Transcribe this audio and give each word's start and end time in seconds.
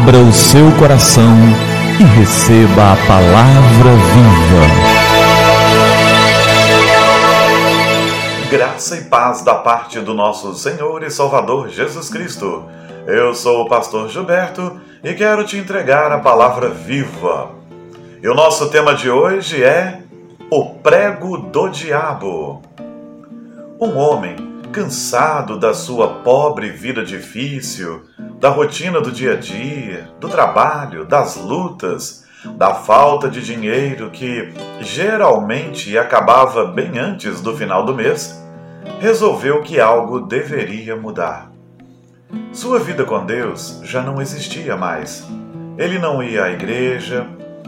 Abra 0.00 0.16
o 0.16 0.32
seu 0.32 0.64
coração 0.78 1.36
e 2.00 2.04
receba 2.18 2.92
a 2.92 2.96
palavra 3.06 3.90
viva. 4.14 4.64
Graça 8.50 8.96
e 8.96 9.04
paz 9.04 9.42
da 9.42 9.56
parte 9.56 10.00
do 10.00 10.14
nosso 10.14 10.54
Senhor 10.54 11.02
e 11.02 11.10
Salvador 11.10 11.68
Jesus 11.68 12.08
Cristo. 12.08 12.64
Eu 13.06 13.34
sou 13.34 13.60
o 13.60 13.68
pastor 13.68 14.08
Gilberto 14.08 14.80
e 15.04 15.12
quero 15.12 15.44
te 15.44 15.58
entregar 15.58 16.10
a 16.10 16.18
palavra 16.18 16.70
viva. 16.70 17.50
E 18.22 18.28
o 18.28 18.34
nosso 18.34 18.70
tema 18.70 18.94
de 18.94 19.10
hoje 19.10 19.62
é 19.62 20.00
o 20.50 20.64
prego 20.76 21.36
do 21.36 21.68
diabo. 21.68 22.62
Um 23.78 23.98
homem 23.98 24.34
cansado 24.72 25.58
da 25.58 25.74
sua 25.74 26.08
pobre 26.22 26.70
vida 26.70 27.04
difícil, 27.04 28.02
da 28.40 28.48
rotina 28.48 29.02
do 29.02 29.12
dia 29.12 29.34
a 29.34 29.36
dia, 29.36 30.08
do 30.18 30.26
trabalho, 30.26 31.04
das 31.04 31.36
lutas, 31.36 32.24
da 32.56 32.72
falta 32.72 33.28
de 33.28 33.42
dinheiro 33.42 34.08
que 34.08 34.54
geralmente 34.80 35.96
acabava 35.98 36.64
bem 36.64 36.98
antes 36.98 37.42
do 37.42 37.54
final 37.54 37.84
do 37.84 37.94
mês, 37.94 38.42
resolveu 38.98 39.62
que 39.62 39.78
algo 39.78 40.20
deveria 40.20 40.96
mudar. 40.96 41.52
Sua 42.50 42.78
vida 42.78 43.04
com 43.04 43.26
Deus 43.26 43.78
já 43.84 44.00
não 44.02 44.22
existia 44.22 44.74
mais. 44.74 45.28
Ele 45.76 45.98
não 45.98 46.22
ia 46.22 46.44
à 46.44 46.50
igreja, 46.50 47.26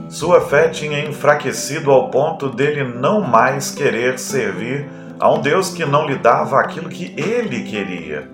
sua 0.09 0.41
fé 0.41 0.69
tinha 0.69 1.05
enfraquecido 1.05 1.91
ao 1.91 2.09
ponto 2.11 2.49
dele 2.49 2.83
não 2.83 3.21
mais 3.21 3.71
querer 3.71 4.19
servir 4.19 4.89
a 5.21 5.31
um 5.31 5.41
Deus 5.41 5.69
que 5.69 5.85
não 5.85 6.07
lhe 6.07 6.17
dava 6.17 6.59
aquilo 6.59 6.89
que 6.89 7.15
ele 7.19 7.63
queria. 7.63 8.31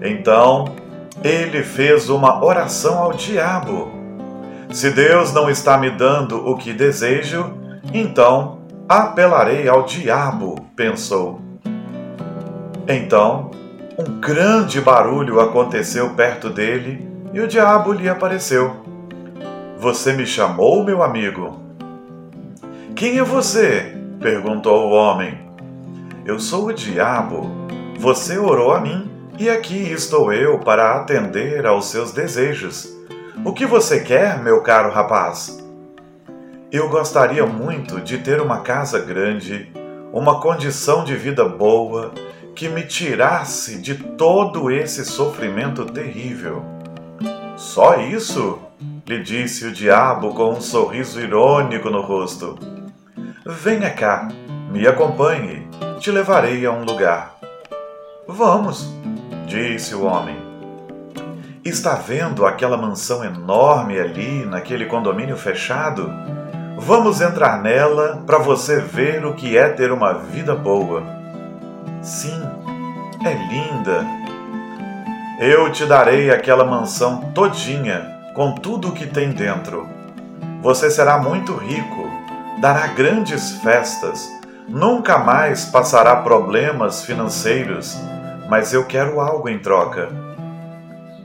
Então, 0.00 0.76
ele 1.22 1.62
fez 1.62 2.08
uma 2.08 2.42
oração 2.44 2.98
ao 2.98 3.12
diabo. 3.12 3.90
Se 4.70 4.90
Deus 4.90 5.32
não 5.32 5.50
está 5.50 5.76
me 5.76 5.90
dando 5.90 6.48
o 6.48 6.56
que 6.56 6.72
desejo, 6.72 7.52
então 7.92 8.60
apelarei 8.88 9.68
ao 9.68 9.84
diabo, 9.84 10.66
pensou. 10.74 11.40
Então, 12.88 13.50
um 13.98 14.20
grande 14.20 14.80
barulho 14.80 15.40
aconteceu 15.40 16.10
perto 16.10 16.48
dele 16.48 17.06
e 17.32 17.40
o 17.40 17.48
diabo 17.48 17.92
lhe 17.92 18.08
apareceu. 18.08 18.76
Você 19.78 20.12
me 20.12 20.26
chamou, 20.26 20.82
meu 20.84 21.02
amigo? 21.02 21.60
Quem 22.94 23.18
é 23.18 23.22
você? 23.22 23.96
perguntou 24.20 24.88
o 24.88 24.92
homem. 24.92 25.38
Eu 26.24 26.38
sou 26.38 26.66
o 26.66 26.72
diabo. 26.72 27.50
Você 27.98 28.38
orou 28.38 28.72
a 28.72 28.80
mim 28.80 29.09
e 29.40 29.48
aqui 29.48 29.90
estou 29.90 30.30
eu 30.34 30.58
para 30.58 30.96
atender 30.96 31.64
aos 31.64 31.86
seus 31.86 32.12
desejos. 32.12 32.94
O 33.42 33.54
que 33.54 33.64
você 33.64 34.00
quer, 34.00 34.38
meu 34.42 34.60
caro 34.60 34.92
rapaz? 34.92 35.58
Eu 36.70 36.90
gostaria 36.90 37.46
muito 37.46 38.02
de 38.02 38.18
ter 38.18 38.38
uma 38.38 38.60
casa 38.60 38.98
grande, 38.98 39.72
uma 40.12 40.42
condição 40.42 41.04
de 41.04 41.16
vida 41.16 41.48
boa, 41.48 42.12
que 42.54 42.68
me 42.68 42.82
tirasse 42.82 43.80
de 43.80 43.94
todo 43.94 44.70
esse 44.70 45.06
sofrimento 45.06 45.86
terrível. 45.86 46.62
Só 47.56 47.98
isso? 47.98 48.58
lhe 49.06 49.22
disse 49.22 49.66
o 49.66 49.72
diabo 49.72 50.34
com 50.34 50.50
um 50.50 50.60
sorriso 50.60 51.18
irônico 51.18 51.88
no 51.88 52.02
rosto. 52.02 52.58
Venha 53.46 53.88
cá, 53.88 54.28
me 54.70 54.86
acompanhe, 54.86 55.66
te 55.98 56.10
levarei 56.10 56.66
a 56.66 56.70
um 56.70 56.84
lugar. 56.84 57.36
Vamos, 58.28 58.99
disse 59.50 59.96
o 59.96 60.04
homem. 60.04 60.36
Está 61.64 61.94
vendo 61.94 62.46
aquela 62.46 62.76
mansão 62.76 63.24
enorme 63.24 63.98
ali, 63.98 64.46
naquele 64.46 64.86
condomínio 64.86 65.36
fechado? 65.36 66.08
Vamos 66.78 67.20
entrar 67.20 67.60
nela 67.60 68.22
para 68.24 68.38
você 68.38 68.80
ver 68.80 69.26
o 69.26 69.34
que 69.34 69.58
é 69.58 69.68
ter 69.68 69.90
uma 69.90 70.14
vida 70.14 70.54
boa. 70.54 71.02
Sim, 72.00 72.40
é 73.24 73.34
linda. 73.52 74.06
Eu 75.40 75.70
te 75.72 75.84
darei 75.84 76.30
aquela 76.30 76.64
mansão 76.64 77.32
todinha, 77.34 78.06
com 78.36 78.54
tudo 78.54 78.90
o 78.90 78.92
que 78.92 79.06
tem 79.06 79.30
dentro. 79.30 79.88
Você 80.62 80.88
será 80.88 81.18
muito 81.18 81.54
rico, 81.56 82.08
dará 82.60 82.86
grandes 82.86 83.50
festas, 83.56 84.28
nunca 84.68 85.18
mais 85.18 85.64
passará 85.64 86.16
problemas 86.16 87.04
financeiros 87.04 87.98
mas 88.50 88.72
eu 88.74 88.84
quero 88.84 89.20
algo 89.20 89.48
em 89.48 89.60
troca. 89.60 90.08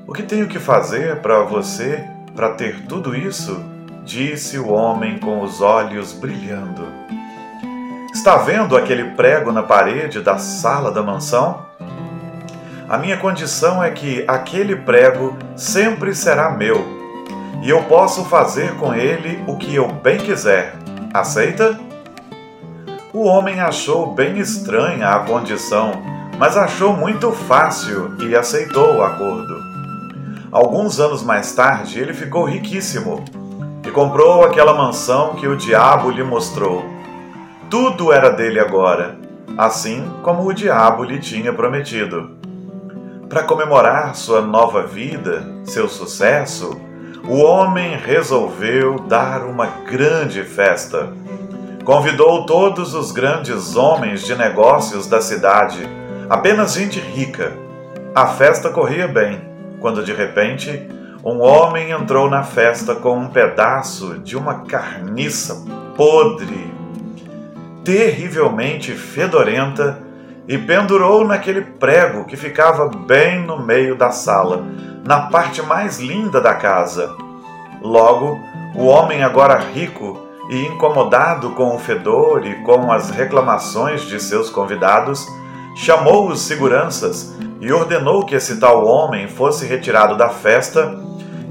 O 0.07 0.13
que 0.13 0.21
tenho 0.21 0.47
que 0.47 0.59
fazer 0.59 1.15
para 1.21 1.39
você 1.41 2.07
para 2.35 2.51
ter 2.51 2.85
tudo 2.85 3.15
isso? 3.15 3.65
Disse 4.03 4.59
o 4.59 4.69
homem 4.69 5.17
com 5.17 5.41
os 5.41 5.59
olhos 5.59 6.13
brilhando. 6.13 6.85
Está 8.13 8.37
vendo 8.37 8.77
aquele 8.77 9.15
prego 9.15 9.51
na 9.51 9.63
parede 9.63 10.21
da 10.21 10.37
sala 10.37 10.91
da 10.91 11.01
mansão? 11.01 11.65
A 12.87 12.99
minha 12.99 13.17
condição 13.17 13.83
é 13.83 13.89
que 13.89 14.23
aquele 14.27 14.75
prego 14.75 15.35
sempre 15.55 16.13
será 16.13 16.51
meu 16.51 16.85
e 17.63 17.69
eu 17.71 17.81
posso 17.85 18.23
fazer 18.25 18.75
com 18.75 18.93
ele 18.93 19.43
o 19.47 19.57
que 19.57 19.73
eu 19.73 19.87
bem 19.87 20.19
quiser. 20.19 20.75
Aceita? 21.11 21.79
O 23.11 23.23
homem 23.23 23.59
achou 23.59 24.13
bem 24.13 24.37
estranha 24.37 25.09
a 25.09 25.21
condição 25.21 26.14
mas 26.37 26.57
achou 26.57 26.93
muito 26.93 27.31
fácil 27.31 28.15
e 28.19 28.35
aceitou 28.35 28.95
o 28.95 29.03
acordo. 29.03 29.63
Alguns 30.51 30.99
anos 30.99 31.23
mais 31.23 31.53
tarde, 31.53 31.99
ele 31.99 32.13
ficou 32.13 32.45
riquíssimo 32.45 33.23
e 33.85 33.91
comprou 33.91 34.43
aquela 34.43 34.73
mansão 34.73 35.35
que 35.35 35.47
o 35.47 35.55
diabo 35.55 36.09
lhe 36.09 36.23
mostrou. 36.23 36.83
Tudo 37.69 38.11
era 38.11 38.29
dele 38.29 38.59
agora, 38.59 39.17
assim 39.57 40.09
como 40.23 40.45
o 40.45 40.53
diabo 40.53 41.03
lhe 41.03 41.19
tinha 41.19 41.53
prometido. 41.53 42.31
Para 43.29 43.43
comemorar 43.43 44.15
sua 44.15 44.41
nova 44.41 44.83
vida, 44.83 45.45
seu 45.63 45.87
sucesso, 45.87 46.79
o 47.27 47.37
homem 47.37 47.97
resolveu 47.97 48.99
dar 48.99 49.43
uma 49.43 49.65
grande 49.65 50.43
festa. 50.43 51.09
Convidou 51.83 52.45
todos 52.45 52.93
os 52.93 53.11
grandes 53.11 53.75
homens 53.75 54.21
de 54.23 54.35
negócios 54.35 55.07
da 55.07 55.21
cidade 55.21 56.04
apenas 56.29 56.73
gente 56.73 56.99
rica. 56.99 57.53
A 58.13 58.27
festa 58.27 58.69
corria 58.69 59.07
bem, 59.07 59.41
quando 59.79 60.03
de 60.03 60.13
repente 60.13 60.87
um 61.23 61.41
homem 61.41 61.91
entrou 61.91 62.29
na 62.29 62.43
festa 62.43 62.95
com 62.95 63.17
um 63.17 63.27
pedaço 63.27 64.19
de 64.19 64.37
uma 64.37 64.65
carniça 64.65 65.65
podre, 65.95 66.73
terrivelmente 67.83 68.93
fedorenta, 68.93 70.03
e 70.47 70.57
pendurou 70.57 71.25
naquele 71.25 71.61
prego 71.61 72.25
que 72.25 72.37
ficava 72.37 72.87
bem 72.87 73.41
no 73.41 73.59
meio 73.59 73.95
da 73.95 74.11
sala, 74.11 74.63
na 75.03 75.21
parte 75.21 75.61
mais 75.61 75.99
linda 75.99 76.39
da 76.39 76.53
casa. 76.53 77.15
Logo, 77.81 78.39
o 78.75 78.85
homem, 78.85 79.23
agora 79.23 79.57
rico 79.57 80.19
e 80.49 80.65
incomodado 80.67 81.49
com 81.51 81.75
o 81.75 81.79
fedor 81.79 82.45
e 82.45 82.55
com 82.63 82.91
as 82.91 83.09
reclamações 83.09 84.03
de 84.03 84.19
seus 84.19 84.49
convidados, 84.49 85.25
chamou 85.75 86.29
os 86.29 86.41
seguranças 86.41 87.35
e 87.59 87.71
ordenou 87.71 88.25
que 88.25 88.35
esse 88.35 88.59
tal 88.59 88.85
homem 88.85 89.27
fosse 89.27 89.65
retirado 89.65 90.15
da 90.15 90.29
festa 90.29 90.97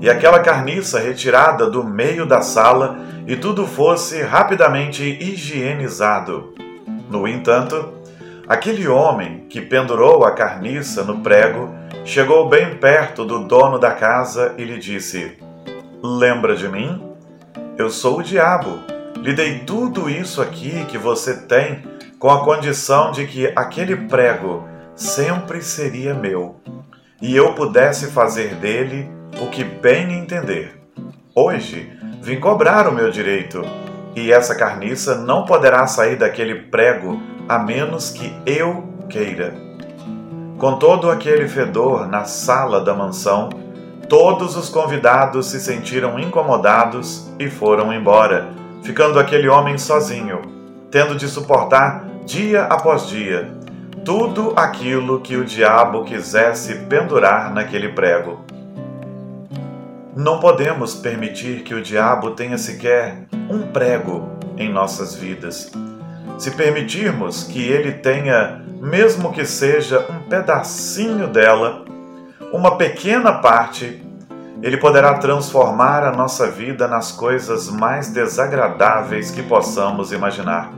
e 0.01 0.09
aquela 0.09 0.41
carniça 0.41 0.99
retirada 0.99 1.69
do 1.69 1.85
meio 1.85 2.27
da 2.27 2.41
sala 2.41 2.99
e 3.27 3.37
tudo 3.37 3.67
fosse 3.67 4.23
rapidamente 4.23 5.03
higienizado. 5.03 6.55
No 7.09 7.29
entanto, 7.29 7.93
aquele 8.49 8.89
homem 8.89 9.47
que 9.49 9.61
pendurou 9.61 10.25
a 10.25 10.33
carniça 10.33 11.04
no 11.04 11.21
prego 11.21 11.71
chegou 12.04 12.48
bem 12.48 12.77
perto 12.77 13.25
do 13.25 13.41
dono 13.47 13.78
da 13.78 13.93
casa 13.93 14.54
e 14.59 14.65
lhe 14.65 14.78
disse: 14.78 15.39
Lembra 16.03 16.57
de 16.57 16.69
mim? 16.69 17.03
Eu 17.77 17.91
sou 17.91 18.19
o 18.19 18.22
diabo. 18.22 18.78
Lhe 19.22 19.33
dei 19.33 19.60
tudo 19.60 20.10
isso 20.10 20.43
aqui 20.43 20.84
que 20.87 20.98
você 20.98 21.34
tem 21.34 21.83
com 22.24 22.30
a 22.30 22.42
condição 22.42 23.12
de 23.12 23.26
que 23.26 23.53
aquele 23.54 23.94
prego 23.94 24.66
sempre 24.97 25.60
seria 25.60 26.15
meu 26.15 26.56
e 27.21 27.36
eu 27.36 27.53
pudesse 27.53 28.10
fazer 28.12 28.54
dele 28.54 29.06
o 29.42 29.50
que 29.50 29.62
bem 29.62 30.10
entender. 30.15 30.80
Hoje 31.34 31.92
vim 32.22 32.41
cobrar 32.41 32.88
o 32.88 32.92
meu 32.92 33.10
direito 33.10 33.62
e 34.16 34.32
essa 34.32 34.54
carniça 34.54 35.16
não 35.16 35.44
poderá 35.44 35.86
sair 35.86 36.16
daquele 36.16 36.54
prego 36.54 37.21
a 37.47 37.59
menos 37.59 38.09
que 38.09 38.34
eu 38.47 38.88
queira. 39.10 39.54
Com 40.56 40.78
todo 40.78 41.10
aquele 41.10 41.47
fedor 41.47 42.09
na 42.09 42.24
sala 42.24 42.80
da 42.80 42.94
mansão, 42.94 43.50
todos 44.09 44.56
os 44.56 44.71
convidados 44.71 45.50
se 45.50 45.60
sentiram 45.60 46.18
incomodados 46.18 47.30
e 47.38 47.50
foram 47.50 47.92
embora, 47.92 48.48
ficando 48.82 49.21
aquele 49.21 49.47
homem 49.47 49.76
sozinho, 49.76 50.41
tendo 50.91 51.16
de 51.16 51.28
suportar 51.28 52.14
dia 52.24 52.65
após 52.65 53.06
dia, 53.06 53.53
tudo 54.04 54.53
aquilo 54.56 55.21
que 55.21 55.36
o 55.36 55.44
diabo 55.44 56.04
quisesse 56.04 56.74
pendurar 56.86 57.53
naquele 57.53 57.91
prego. 57.91 58.44
não 60.16 60.38
podemos 60.38 60.94
permitir 60.94 61.62
que 61.62 61.74
o 61.74 61.82
diabo 61.82 62.30
tenha 62.32 62.56
sequer 62.56 63.24
um 63.50 63.62
prego 63.72 64.28
em 64.56 64.72
nossas 64.72 65.15
vidas. 65.15 65.72
Se 66.38 66.53
permitirmos 66.53 67.42
que 67.44 67.60
ele 67.60 67.92
tenha, 67.92 68.62
mesmo 68.80 69.32
que 69.32 69.44
seja 69.44 70.06
um 70.09 70.28
pedacinho 70.28 71.26
dela, 71.26 71.84
uma 72.53 72.76
pequena 72.76 73.32
parte, 73.32 74.00
ele 74.62 74.76
poderá 74.76 75.15
transformar 75.15 76.04
a 76.04 76.12
nossa 76.12 76.48
vida 76.48 76.86
nas 76.86 77.10
coisas 77.10 77.68
mais 77.68 78.10
desagradáveis 78.10 79.32
que 79.32 79.42
possamos 79.42 80.12
imaginar. 80.12 80.72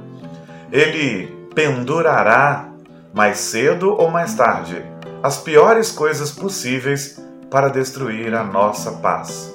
Ele 0.72 1.35
pendurará, 1.56 2.68
mais 3.14 3.38
cedo 3.38 3.94
ou 3.98 4.10
mais 4.10 4.34
tarde, 4.34 4.84
as 5.22 5.38
piores 5.38 5.90
coisas 5.90 6.30
possíveis 6.30 7.18
para 7.50 7.70
destruir 7.70 8.34
a 8.34 8.44
nossa 8.44 8.92
paz. 8.92 9.54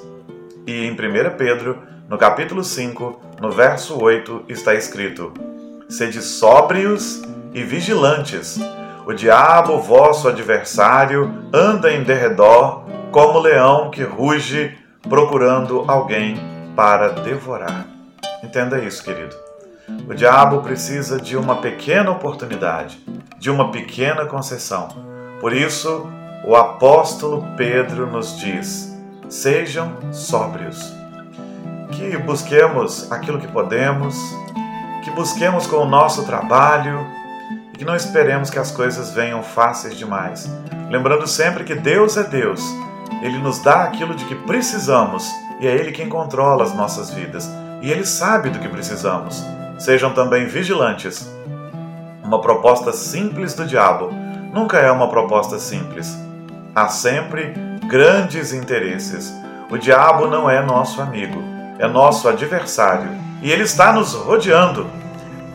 E 0.66 0.84
em 0.84 0.90
1 0.90 0.96
Pedro, 1.38 1.78
no 2.08 2.18
capítulo 2.18 2.64
5, 2.64 3.20
no 3.40 3.52
verso 3.52 4.02
8, 4.02 4.46
está 4.48 4.74
escrito: 4.74 5.32
Sede 5.88 6.20
sóbrios 6.20 7.22
e 7.54 7.62
vigilantes. 7.62 8.58
O 9.06 9.12
diabo, 9.12 9.78
vosso 9.78 10.28
adversário, 10.28 11.32
anda 11.52 11.92
em 11.92 12.02
derredor 12.02 12.84
como 13.12 13.38
leão 13.38 13.90
que 13.90 14.02
ruge 14.02 14.76
procurando 15.08 15.84
alguém 15.86 16.36
para 16.74 17.10
devorar. 17.10 17.86
Entenda 18.42 18.80
isso, 18.80 19.04
querido. 19.04 19.51
O 20.08 20.14
diabo 20.14 20.60
precisa 20.60 21.20
de 21.20 21.36
uma 21.36 21.56
pequena 21.56 22.10
oportunidade, 22.10 22.98
de 23.38 23.50
uma 23.50 23.70
pequena 23.70 24.26
concessão. 24.26 24.88
Por 25.40 25.52
isso, 25.52 26.06
o 26.44 26.56
apóstolo 26.56 27.44
Pedro 27.56 28.06
nos 28.06 28.38
diz: 28.38 28.96
sejam 29.28 29.96
sóbrios. 30.12 30.92
Que 31.90 32.16
busquemos 32.16 33.10
aquilo 33.12 33.38
que 33.38 33.48
podemos, 33.48 34.16
que 35.04 35.10
busquemos 35.10 35.66
com 35.66 35.76
o 35.76 35.88
nosso 35.88 36.24
trabalho 36.24 37.06
e 37.72 37.78
que 37.78 37.84
não 37.84 37.94
esperemos 37.94 38.50
que 38.50 38.58
as 38.58 38.70
coisas 38.70 39.12
venham 39.12 39.42
fáceis 39.42 39.96
demais. 39.96 40.50
Lembrando 40.90 41.26
sempre 41.26 41.64
que 41.64 41.74
Deus 41.74 42.16
é 42.16 42.24
Deus 42.24 42.62
ele 43.22 43.38
nos 43.38 43.60
dá 43.60 43.84
aquilo 43.84 44.16
de 44.16 44.24
que 44.24 44.34
precisamos 44.34 45.32
e 45.60 45.66
é 45.68 45.72
Ele 45.76 45.92
quem 45.92 46.08
controla 46.08 46.64
as 46.64 46.74
nossas 46.74 47.10
vidas. 47.10 47.48
E 47.80 47.88
Ele 47.88 48.04
sabe 48.04 48.50
do 48.50 48.58
que 48.58 48.68
precisamos. 48.68 49.44
Sejam 49.82 50.12
também 50.12 50.46
vigilantes. 50.46 51.28
Uma 52.22 52.40
proposta 52.40 52.92
simples 52.92 53.52
do 53.52 53.66
diabo 53.66 54.12
nunca 54.54 54.78
é 54.78 54.88
uma 54.92 55.08
proposta 55.08 55.58
simples. 55.58 56.16
Há 56.72 56.86
sempre 56.86 57.52
grandes 57.88 58.52
interesses. 58.52 59.34
O 59.68 59.76
diabo 59.76 60.28
não 60.28 60.48
é 60.48 60.62
nosso 60.64 61.02
amigo, 61.02 61.42
é 61.80 61.88
nosso 61.88 62.28
adversário. 62.28 63.08
E 63.42 63.50
ele 63.50 63.64
está 63.64 63.92
nos 63.92 64.14
rodeando, 64.14 64.86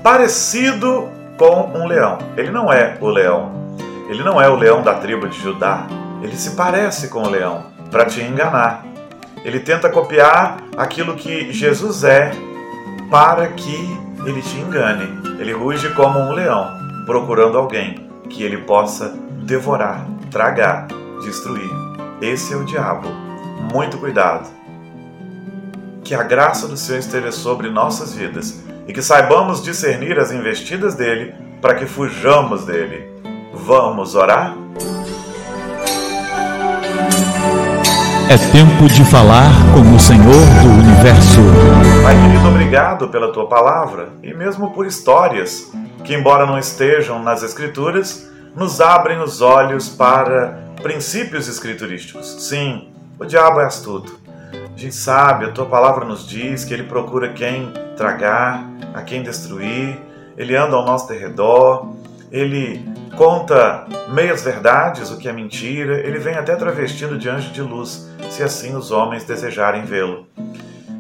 parecido 0.03 1.07
com 1.37 1.71
um 1.73 1.87
leão. 1.87 2.17
Ele 2.35 2.51
não 2.51 2.69
é 2.69 2.97
o 2.99 3.07
leão. 3.07 3.53
Ele 4.09 4.25
não 4.25 4.41
é 4.41 4.49
o 4.49 4.57
leão 4.57 4.81
da 4.81 4.95
tribo 4.95 5.29
de 5.29 5.39
Judá. 5.39 5.87
Ele 6.21 6.35
se 6.35 6.51
parece 6.51 7.07
com 7.07 7.23
o 7.23 7.29
leão 7.29 7.67
para 7.89 8.03
te 8.03 8.21
enganar. 8.21 8.83
Ele 9.45 9.61
tenta 9.61 9.89
copiar 9.89 10.57
aquilo 10.75 11.15
que 11.15 11.53
Jesus 11.53 12.03
é 12.03 12.31
para 13.09 13.47
que 13.47 14.06
ele 14.27 14.41
te 14.41 14.57
engane. 14.57 15.07
Ele 15.39 15.53
ruge 15.53 15.89
como 15.93 16.19
um 16.19 16.33
leão, 16.33 16.69
procurando 17.05 17.57
alguém 17.57 18.07
que 18.29 18.43
ele 18.43 18.57
possa 18.57 19.15
devorar, 19.43 20.05
tragar, 20.29 20.87
destruir. 21.21 21.69
Esse 22.21 22.53
é 22.53 22.57
o 22.57 22.65
diabo. 22.65 23.07
Muito 23.71 23.97
cuidado. 23.97 24.49
Que 26.03 26.13
a 26.13 26.23
graça 26.23 26.67
do 26.67 26.75
Senhor 26.75 26.99
esteja 26.99 27.31
sobre 27.31 27.69
nossas 27.69 28.13
vidas 28.13 28.61
e 28.87 28.93
que 28.93 29.01
saibamos 29.01 29.63
discernir 29.63 30.19
as 30.19 30.31
investidas 30.31 30.95
dele 30.95 31.33
para 31.61 31.75
que 31.75 31.85
fujamos 31.85 32.65
dele. 32.65 33.07
Vamos 33.53 34.13
orar? 34.13 34.55
É 38.29 38.37
tempo 38.51 38.93
de 38.93 39.05
falar 39.05 39.49
com 39.73 39.95
o 39.95 39.97
Senhor 39.97 40.25
do 40.61 40.69
Universo. 40.83 41.39
Pai 42.03 42.13
querido, 42.21 42.49
obrigado 42.49 43.07
pela 43.07 43.31
tua 43.31 43.47
palavra 43.47 44.09
e 44.21 44.33
mesmo 44.33 44.71
por 44.71 44.85
histórias 44.85 45.71
que, 46.03 46.13
embora 46.13 46.45
não 46.45 46.59
estejam 46.59 47.23
nas 47.23 47.41
Escrituras, 47.41 48.29
nos 48.53 48.81
abrem 48.81 49.19
os 49.19 49.39
olhos 49.39 49.87
para 49.87 50.59
princípios 50.83 51.47
escriturísticos. 51.47 52.43
Sim, 52.49 52.89
o 53.17 53.23
diabo 53.23 53.61
é 53.61 53.65
astuto. 53.65 54.19
A 54.53 54.77
gente 54.77 54.95
sabe, 54.95 55.45
a 55.45 55.51
tua 55.51 55.65
palavra 55.65 56.03
nos 56.03 56.27
diz 56.27 56.65
que 56.65 56.73
ele 56.73 56.83
procura 56.83 57.29
quem 57.29 57.71
tragar, 57.95 58.61
a 58.93 59.03
quem 59.03 59.23
destruir, 59.23 59.97
ele 60.37 60.53
anda 60.53 60.75
ao 60.75 60.85
nosso 60.85 61.07
derredor, 61.07 61.93
ele 62.29 62.85
conta 63.17 63.87
meias 64.09 64.43
verdades, 64.43 65.09
o 65.09 65.17
que 65.17 65.27
é 65.27 65.33
mentira, 65.33 65.97
ele 66.07 66.19
vem 66.19 66.35
até 66.35 66.55
travestido 66.55 67.17
de 67.17 67.27
anjo 67.27 67.51
de 67.51 67.63
luz, 67.63 68.07
se 68.29 68.43
assim 68.43 68.75
os 68.75 68.91
homens 68.91 69.23
desejarem 69.23 69.83
vê-lo. 69.85 70.27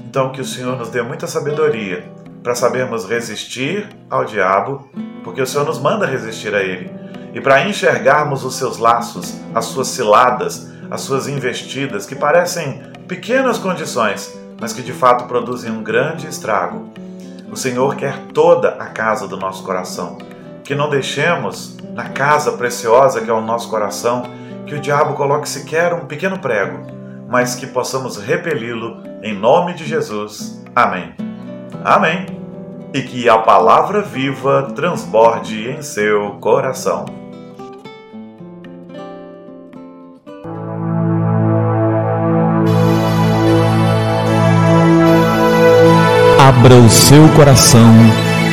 Então, 0.03 0.31
que 0.31 0.41
o 0.41 0.45
Senhor 0.45 0.75
nos 0.75 0.89
dê 0.89 1.03
muita 1.03 1.27
sabedoria 1.27 2.11
para 2.41 2.55
sabermos 2.55 3.05
resistir 3.05 3.87
ao 4.09 4.25
diabo, 4.25 4.89
porque 5.23 5.41
o 5.41 5.45
Senhor 5.45 5.63
nos 5.63 5.79
manda 5.79 6.07
resistir 6.07 6.55
a 6.55 6.63
ele, 6.63 6.89
e 7.35 7.39
para 7.39 7.67
enxergarmos 7.67 8.43
os 8.43 8.55
seus 8.55 8.79
laços, 8.79 9.39
as 9.53 9.65
suas 9.65 9.89
ciladas, 9.89 10.71
as 10.89 11.01
suas 11.01 11.27
investidas, 11.27 12.07
que 12.07 12.15
parecem 12.15 12.81
pequenas 13.07 13.59
condições, 13.59 14.35
mas 14.59 14.73
que 14.73 14.81
de 14.81 14.93
fato 14.93 15.25
produzem 15.25 15.69
um 15.69 15.83
grande 15.83 16.27
estrago. 16.27 16.89
O 17.51 17.55
Senhor 17.55 17.95
quer 17.95 18.17
toda 18.33 18.69
a 18.69 18.87
casa 18.87 19.27
do 19.27 19.37
nosso 19.37 19.63
coração 19.63 20.17
que 20.67 20.75
não 20.75 20.89
deixemos 20.89 21.77
na 21.93 22.09
casa 22.09 22.51
preciosa 22.51 23.21
que 23.21 23.29
é 23.29 23.33
o 23.33 23.39
nosso 23.39 23.69
coração 23.69 24.23
que 24.65 24.75
o 24.75 24.81
diabo 24.81 25.13
coloque 25.13 25.47
sequer 25.47 25.93
um 25.93 26.05
pequeno 26.05 26.39
prego, 26.39 26.85
mas 27.29 27.55
que 27.55 27.65
possamos 27.65 28.17
repeli-lo 28.17 29.01
em 29.23 29.33
nome 29.33 29.73
de 29.73 29.85
Jesus. 29.85 30.61
Amém. 30.75 31.15
Amém. 31.85 32.25
E 32.93 33.01
que 33.01 33.29
a 33.29 33.37
palavra 33.37 34.01
viva 34.01 34.73
transborde 34.75 35.69
em 35.69 35.81
seu 35.81 36.31
coração. 36.41 37.05
Abra 46.37 46.75
o 46.75 46.89
seu 46.89 47.29
coração 47.37 48.26